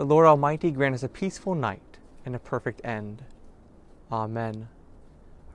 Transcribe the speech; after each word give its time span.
The 0.00 0.06
Lord 0.06 0.24
Almighty 0.24 0.70
grant 0.70 0.94
us 0.94 1.02
a 1.02 1.10
peaceful 1.10 1.54
night 1.54 1.98
and 2.24 2.34
a 2.34 2.38
perfect 2.38 2.80
end. 2.82 3.22
Amen. 4.10 4.70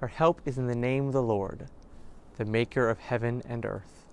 Our 0.04 0.08
help 0.08 0.40
is 0.46 0.60
in 0.60 0.68
the 0.68 0.76
name 0.76 1.08
of 1.08 1.14
the 1.14 1.24
Lord, 1.24 1.66
the 2.38 2.46
Maker 2.46 2.88
of 2.88 3.00
heaven 3.00 3.42
and 3.50 3.66
earth. 3.66 4.06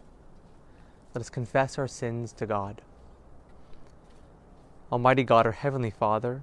Let 1.14 1.20
us 1.20 1.28
confess 1.28 1.76
our 1.76 1.86
sins 1.86 2.32
to 2.32 2.46
God. 2.46 2.80
Almighty 4.90 5.22
God, 5.22 5.44
our 5.44 5.52
Heavenly 5.52 5.90
Father, 5.90 6.42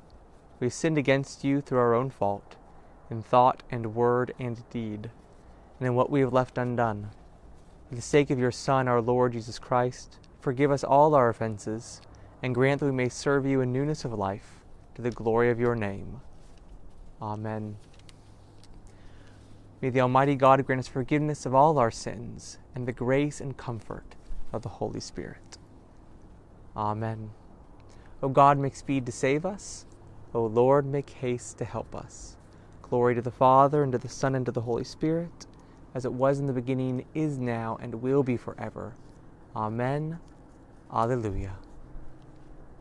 we 0.59 0.67
have 0.67 0.73
sinned 0.75 0.99
against 0.99 1.43
you 1.43 1.59
through 1.59 1.79
our 1.79 1.95
own 1.95 2.11
fault, 2.11 2.57
in 3.09 3.23
thought 3.23 3.63
and 3.71 3.95
word 3.95 4.35
and 4.37 4.69
deed, 4.69 5.09
and 5.79 5.87
in 5.87 5.95
what 5.95 6.11
we 6.11 6.19
have 6.19 6.31
left 6.31 6.59
undone. 6.59 7.09
For 7.89 7.95
the 7.95 8.03
sake 8.03 8.29
of 8.29 8.37
your 8.37 8.51
Son, 8.51 8.87
our 8.87 9.01
Lord 9.01 9.33
Jesus 9.33 9.57
Christ, 9.57 10.19
forgive 10.41 10.69
us 10.69 10.83
all 10.83 11.15
our 11.15 11.29
offenses, 11.29 12.01
and 12.41 12.55
grant 12.55 12.79
that 12.79 12.85
we 12.85 12.91
may 12.91 13.09
serve 13.09 13.45
you 13.45 13.61
in 13.61 13.73
newness 13.73 14.05
of 14.05 14.13
life, 14.13 14.61
to 14.95 15.01
the 15.01 15.11
glory 15.11 15.49
of 15.49 15.59
your 15.59 15.75
name. 15.75 16.21
Amen. 17.21 17.77
May 19.81 19.89
the 19.89 20.02
Almighty 20.02 20.36
God 20.36 20.65
grant 20.65 20.80
us 20.80 20.87
forgiveness 20.87 21.45
of 21.45 21.55
all 21.55 21.77
our 21.77 21.91
sins, 21.91 22.58
and 22.75 22.87
the 22.87 22.91
grace 22.91 23.39
and 23.39 23.55
comfort 23.58 24.15
of 24.52 24.61
the 24.61 24.69
Holy 24.69 24.99
Spirit. 24.99 25.58
Amen. 26.75 27.31
O 28.21 28.30
God, 28.30 28.58
make 28.58 28.75
speed 28.75 29.05
to 29.05 29.11
save 29.11 29.45
us. 29.45 29.85
O 30.33 30.45
Lord, 30.45 30.85
make 30.85 31.09
haste 31.09 31.58
to 31.58 31.65
help 31.65 31.95
us. 31.95 32.35
Glory 32.81 33.15
to 33.15 33.21
the 33.21 33.31
Father, 33.31 33.83
and 33.83 33.91
to 33.91 33.97
the 33.97 34.09
Son, 34.09 34.35
and 34.35 34.45
to 34.45 34.52
the 34.52 34.61
Holy 34.61 34.83
Spirit, 34.83 35.47
as 35.93 36.05
it 36.05 36.14
was 36.14 36.39
in 36.39 36.45
the 36.45 36.53
beginning, 36.53 37.05
is 37.14 37.37
now, 37.37 37.77
and 37.81 37.95
will 37.95 38.23
be 38.23 38.37
forever. 38.37 38.95
Amen. 39.55 40.19
Alleluia. 40.93 41.53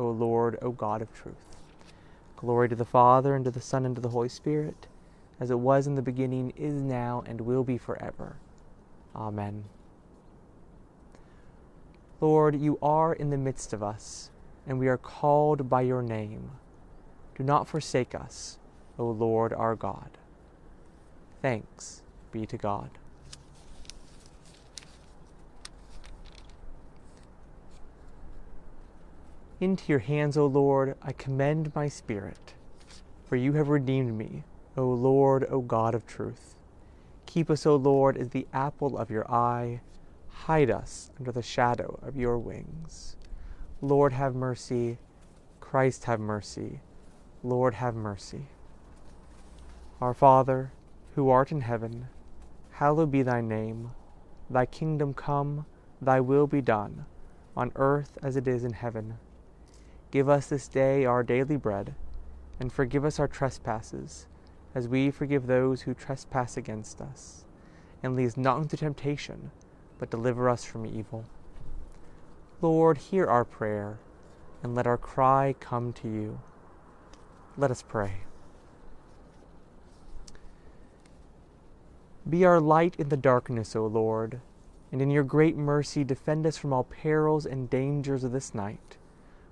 O 0.00 0.10
Lord, 0.10 0.58
O 0.62 0.70
God 0.70 1.02
of 1.02 1.12
truth. 1.12 1.36
Glory 2.36 2.70
to 2.70 2.74
the 2.74 2.86
Father, 2.86 3.36
and 3.36 3.44
to 3.44 3.50
the 3.50 3.60
Son, 3.60 3.84
and 3.84 3.94
to 3.94 4.00
the 4.00 4.08
Holy 4.08 4.30
Spirit, 4.30 4.86
as 5.38 5.50
it 5.50 5.58
was 5.58 5.86
in 5.86 5.94
the 5.94 6.02
beginning, 6.02 6.54
is 6.56 6.80
now, 6.80 7.22
and 7.26 7.42
will 7.42 7.62
be 7.62 7.76
forever. 7.76 8.36
Amen. 9.14 9.64
Lord, 12.20 12.58
you 12.58 12.78
are 12.80 13.12
in 13.12 13.28
the 13.28 13.36
midst 13.36 13.74
of 13.74 13.82
us, 13.82 14.30
and 14.66 14.78
we 14.78 14.88
are 14.88 14.96
called 14.96 15.68
by 15.68 15.82
your 15.82 16.02
name. 16.02 16.52
Do 17.36 17.44
not 17.44 17.68
forsake 17.68 18.14
us, 18.14 18.58
O 18.98 19.04
Lord 19.06 19.52
our 19.52 19.76
God. 19.76 20.16
Thanks 21.42 22.02
be 22.32 22.46
to 22.46 22.56
God. 22.56 22.90
Into 29.60 29.92
your 29.92 29.98
hands, 29.98 30.38
O 30.38 30.46
Lord, 30.46 30.96
I 31.02 31.12
commend 31.12 31.74
my 31.74 31.86
spirit, 31.86 32.54
for 33.26 33.36
you 33.36 33.52
have 33.52 33.68
redeemed 33.68 34.16
me, 34.16 34.42
O 34.74 34.88
Lord, 34.88 35.46
O 35.50 35.60
God 35.60 35.94
of 35.94 36.06
truth. 36.06 36.56
Keep 37.26 37.50
us, 37.50 37.66
O 37.66 37.76
Lord, 37.76 38.16
as 38.16 38.30
the 38.30 38.46
apple 38.54 38.96
of 38.96 39.10
your 39.10 39.30
eye. 39.30 39.82
Hide 40.28 40.70
us 40.70 41.10
under 41.18 41.30
the 41.30 41.42
shadow 41.42 41.98
of 42.00 42.16
your 42.16 42.38
wings. 42.38 43.16
Lord, 43.82 44.14
have 44.14 44.34
mercy. 44.34 44.96
Christ, 45.60 46.04
have 46.04 46.20
mercy. 46.20 46.80
Lord, 47.44 47.74
have 47.74 47.94
mercy. 47.94 48.46
Our 50.00 50.14
Father, 50.14 50.72
who 51.16 51.28
art 51.28 51.52
in 51.52 51.60
heaven, 51.60 52.08
hallowed 52.70 53.10
be 53.10 53.20
thy 53.20 53.42
name. 53.42 53.90
Thy 54.48 54.64
kingdom 54.64 55.12
come, 55.12 55.66
thy 56.00 56.18
will 56.18 56.46
be 56.46 56.62
done, 56.62 57.04
on 57.54 57.72
earth 57.76 58.16
as 58.22 58.36
it 58.36 58.48
is 58.48 58.64
in 58.64 58.72
heaven. 58.72 59.18
Give 60.10 60.28
us 60.28 60.46
this 60.48 60.66
day 60.66 61.04
our 61.04 61.22
daily 61.22 61.56
bread, 61.56 61.94
and 62.58 62.72
forgive 62.72 63.04
us 63.04 63.20
our 63.20 63.28
trespasses, 63.28 64.26
as 64.74 64.88
we 64.88 65.10
forgive 65.10 65.46
those 65.46 65.82
who 65.82 65.94
trespass 65.94 66.56
against 66.56 67.00
us. 67.00 67.44
And 68.02 68.16
lead 68.16 68.26
us 68.26 68.36
not 68.36 68.60
into 68.60 68.76
temptation, 68.76 69.52
but 69.98 70.10
deliver 70.10 70.48
us 70.48 70.64
from 70.64 70.84
evil. 70.84 71.26
Lord, 72.60 72.98
hear 72.98 73.26
our 73.26 73.44
prayer, 73.44 74.00
and 74.64 74.74
let 74.74 74.86
our 74.86 74.98
cry 74.98 75.54
come 75.60 75.92
to 75.94 76.08
you. 76.08 76.40
Let 77.56 77.70
us 77.70 77.84
pray. 77.86 78.22
Be 82.28 82.44
our 82.44 82.60
light 82.60 82.96
in 82.98 83.10
the 83.10 83.16
darkness, 83.16 83.76
O 83.76 83.86
Lord, 83.86 84.40
and 84.90 85.00
in 85.00 85.10
your 85.10 85.24
great 85.24 85.56
mercy 85.56 86.02
defend 86.02 86.46
us 86.46 86.56
from 86.56 86.72
all 86.72 86.84
perils 86.84 87.46
and 87.46 87.70
dangers 87.70 88.24
of 88.24 88.32
this 88.32 88.54
night 88.54 88.96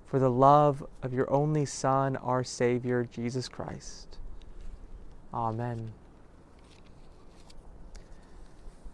for 0.09 0.17
the 0.17 0.29
love 0.29 0.83
of 1.03 1.13
your 1.13 1.31
only 1.31 1.65
Son, 1.65 2.15
our 2.17 2.43
Savior, 2.43 3.07
Jesus 3.11 3.47
Christ. 3.47 4.17
Amen. 5.31 5.93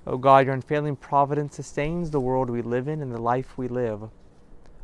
O 0.06 0.18
God, 0.18 0.46
your 0.46 0.54
unfailing 0.54 0.98
providence 0.98 1.56
sustains 1.56 2.12
the 2.12 2.20
world 2.20 2.50
we 2.50 2.62
live 2.62 2.90
in 2.90 3.02
and 3.02 3.14
the 3.14 3.22
life 3.22 3.58
we 3.58 3.70
live. 3.70 4.10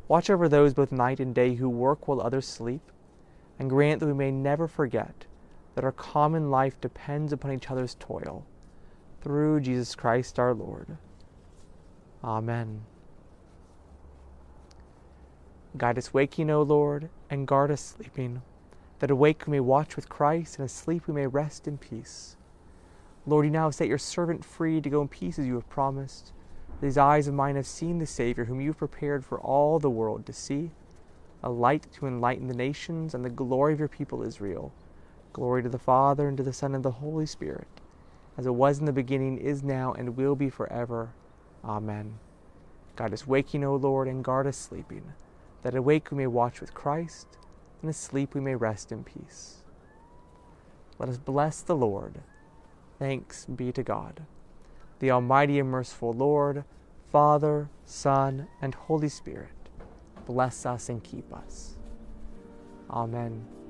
Watch 0.07 0.29
over 0.29 0.47
those 0.47 0.73
both 0.73 0.93
night 0.93 1.19
and 1.19 1.35
day 1.35 1.55
who 1.55 1.69
work 1.69 2.07
while 2.07 2.21
others 2.21 2.47
sleep, 2.47 2.81
and 3.59 3.69
grant 3.69 3.99
that 3.99 4.07
we 4.07 4.13
may 4.13 4.31
never 4.31 4.67
forget 4.69 5.25
that 5.75 5.83
our 5.83 5.91
common 5.91 6.49
life 6.49 6.79
depends 6.79 7.33
upon 7.33 7.51
each 7.51 7.69
other's 7.69 7.95
toil. 7.99 8.45
Through 9.21 9.59
Jesus 9.59 9.95
Christ 9.95 10.39
our 10.39 10.53
Lord. 10.53 10.97
Amen. 12.23 12.83
Guide 15.77 15.97
us 15.97 16.13
waking, 16.13 16.49
O 16.49 16.63
Lord, 16.63 17.09
and 17.29 17.47
guard 17.47 17.71
us 17.71 17.95
sleeping, 17.95 18.41
that 18.99 19.09
awake 19.09 19.47
we 19.47 19.51
may 19.51 19.59
watch 19.61 19.95
with 19.95 20.09
Christ, 20.09 20.57
and 20.57 20.65
asleep 20.65 21.07
we 21.07 21.13
may 21.13 21.27
rest 21.27 21.65
in 21.65 21.77
peace. 21.77 22.35
Lord, 23.25 23.45
you 23.45 23.51
now 23.51 23.65
have 23.65 23.75
set 23.75 23.87
your 23.87 23.97
servant 23.97 24.43
free 24.43 24.81
to 24.81 24.89
go 24.89 25.01
in 25.01 25.07
peace 25.07 25.39
as 25.39 25.47
you 25.47 25.55
have 25.55 25.69
promised. 25.69 26.33
These 26.81 26.97
eyes 26.97 27.29
of 27.29 27.35
mine 27.35 27.55
have 27.55 27.65
seen 27.65 27.99
the 27.99 28.05
Savior, 28.05 28.45
whom 28.45 28.59
you 28.59 28.71
have 28.71 28.79
prepared 28.79 29.23
for 29.23 29.39
all 29.39 29.79
the 29.79 29.89
world 29.89 30.25
to 30.25 30.33
see, 30.33 30.71
a 31.41 31.49
light 31.49 31.87
to 31.93 32.05
enlighten 32.05 32.47
the 32.47 32.53
nations 32.53 33.13
and 33.13 33.23
the 33.23 33.29
glory 33.29 33.71
of 33.71 33.79
your 33.79 33.87
people 33.87 34.23
Israel. 34.23 34.73
Glory 35.31 35.63
to 35.63 35.69
the 35.69 35.79
Father, 35.79 36.27
and 36.27 36.35
to 36.35 36.43
the 36.43 36.51
Son, 36.51 36.75
and 36.75 36.83
the 36.83 36.91
Holy 36.91 37.25
Spirit, 37.25 37.67
as 38.37 38.45
it 38.45 38.55
was 38.55 38.79
in 38.79 38.85
the 38.85 38.91
beginning, 38.91 39.37
is 39.37 39.63
now, 39.63 39.93
and 39.93 40.17
will 40.17 40.35
be 40.35 40.49
forever. 40.49 41.13
Amen. 41.63 42.19
Guide 42.97 43.13
us 43.13 43.25
waking, 43.25 43.63
O 43.63 43.75
Lord, 43.75 44.09
and 44.09 44.21
guard 44.21 44.47
us 44.47 44.57
sleeping 44.57 45.13
that 45.61 45.75
awake 45.75 46.11
we 46.11 46.17
may 46.17 46.27
watch 46.27 46.61
with 46.61 46.73
Christ, 46.73 47.37
and 47.81 47.89
asleep 47.89 48.33
we 48.33 48.41
may 48.41 48.55
rest 48.55 48.91
in 48.91 49.03
peace. 49.03 49.57
Let 50.99 51.09
us 51.09 51.17
bless 51.17 51.61
the 51.61 51.75
Lord. 51.75 52.21
Thanks 52.99 53.45
be 53.45 53.71
to 53.71 53.83
God. 53.83 54.23
The 54.99 55.11
Almighty 55.11 55.59
and 55.59 55.69
merciful 55.69 56.13
Lord, 56.13 56.63
Father, 57.11 57.69
Son, 57.85 58.47
and 58.61 58.75
Holy 58.75 59.09
Spirit, 59.09 59.49
bless 60.25 60.65
us 60.65 60.89
and 60.89 61.03
keep 61.03 61.33
us. 61.33 61.75
Amen. 62.89 63.60